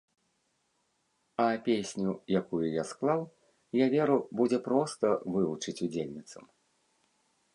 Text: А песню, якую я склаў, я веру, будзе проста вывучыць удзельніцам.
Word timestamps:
А 1.43 1.45
песню, 1.67 2.09
якую 2.39 2.61
я 2.81 2.87
склаў, 2.91 3.21
я 3.83 3.89
веру, 3.95 4.17
будзе 4.39 4.59
проста 4.71 5.05
вывучыць 5.35 5.77
удзельніцам. 5.89 6.43